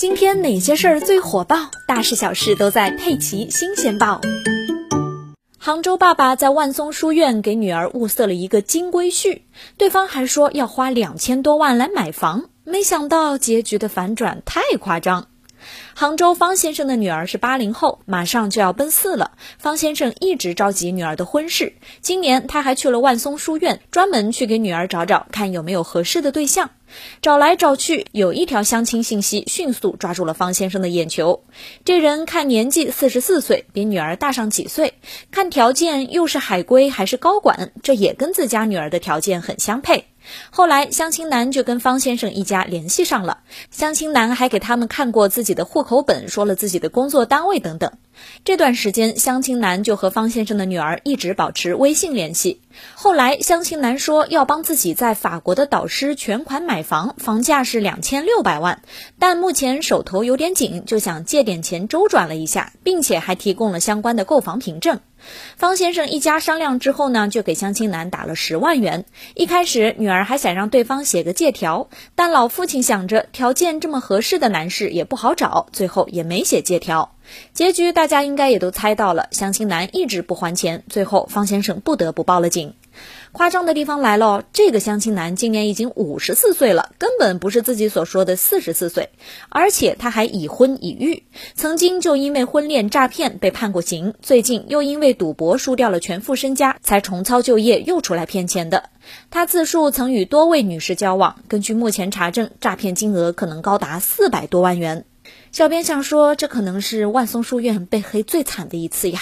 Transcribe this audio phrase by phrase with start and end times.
[0.00, 1.70] 今天哪些事儿最火爆？
[1.86, 4.18] 大事小事都在《佩奇新鲜报》。
[5.58, 9.42] 杭州爸爸在万松书院给女儿物色了一个金龟婿，
[9.76, 15.26] 对方还说要花两千多万来买房，没想到结局的反转太夸张。
[15.94, 19.32] 杭州方先生的女儿是八零后，马上就要奔四了。
[19.58, 26.70] 方先生一直着急女儿的婚事，今年他还去了万松书院，专门去给女儿找找看有没有合适的对象。
[27.22, 31.44] 找来找去，有一条相亲信息迅速抓住了方先生的眼球。
[31.84, 34.88] 这人看年纪四十四岁，比女儿大上几岁；
[35.30, 40.06] 看条件又是海归还是高管，这也跟自家女儿的条件很相配。
[40.50, 43.38] 后来相亲男就跟方先生一家联系上了，
[43.70, 47.92] 相亲男还给他们看过自己的户口本，说了自己的工作单位等等。
[48.44, 52.60] 这段时间，相亲男就和方先生的女儿一直保持微信联系。
[52.94, 58.82] 后来，相亲男说要帮自己在法国的导师全款买房，房价是两千六百万，
[59.18, 65.00] 但目前手头有点紧，就想借点钱周转了一下，并且还提供了相关的购房凭证。
[65.56, 69.04] 方先生一家商量之后呢，就给相亲男打了十万元。
[69.34, 77.14] 一开始，女儿还想让对方写个借条，但老父亲想着条件这么合适的男士也不好找，最后也没写借条。
[77.52, 82.74] 结局大家应该也都猜到了，相亲男一直不还钱，最后方先生不得不报了警。
[83.32, 89.10] 夸张的地方来了，这个相亲男今年已经五十四岁了，根本不是自己所说的四十四岁，
[89.48, 91.22] 而且他还已婚已育，
[91.54, 98.90] 曾经就因为婚恋诈骗被判过刑，最近又因为赌博输掉了全副身家，才重操旧业又出来骗钱的。
[99.30, 105.04] 他自述曾与多位女士交往，根据目前查证，诈骗金额可能高达四百多万元。
[105.52, 109.20] 小编想说，这可能是万松书院被黑最惨的一次呀。